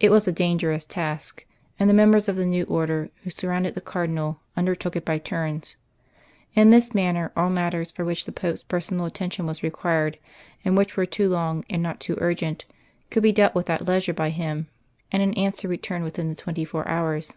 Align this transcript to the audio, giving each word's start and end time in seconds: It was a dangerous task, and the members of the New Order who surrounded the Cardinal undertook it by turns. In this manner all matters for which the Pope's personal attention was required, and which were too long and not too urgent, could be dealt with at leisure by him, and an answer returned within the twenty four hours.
It 0.00 0.10
was 0.10 0.26
a 0.26 0.32
dangerous 0.32 0.84
task, 0.84 1.46
and 1.78 1.88
the 1.88 1.94
members 1.94 2.28
of 2.28 2.34
the 2.34 2.44
New 2.44 2.64
Order 2.64 3.10
who 3.22 3.30
surrounded 3.30 3.76
the 3.76 3.80
Cardinal 3.80 4.40
undertook 4.56 4.96
it 4.96 5.04
by 5.04 5.18
turns. 5.18 5.76
In 6.56 6.70
this 6.70 6.92
manner 6.92 7.30
all 7.36 7.50
matters 7.50 7.92
for 7.92 8.04
which 8.04 8.24
the 8.24 8.32
Pope's 8.32 8.64
personal 8.64 9.04
attention 9.06 9.46
was 9.46 9.62
required, 9.62 10.18
and 10.64 10.76
which 10.76 10.96
were 10.96 11.06
too 11.06 11.28
long 11.28 11.64
and 11.70 11.80
not 11.80 12.00
too 12.00 12.16
urgent, 12.20 12.64
could 13.12 13.22
be 13.22 13.30
dealt 13.30 13.54
with 13.54 13.70
at 13.70 13.86
leisure 13.86 14.12
by 14.12 14.30
him, 14.30 14.66
and 15.12 15.22
an 15.22 15.32
answer 15.34 15.68
returned 15.68 16.02
within 16.02 16.26
the 16.28 16.34
twenty 16.34 16.64
four 16.64 16.88
hours. 16.88 17.34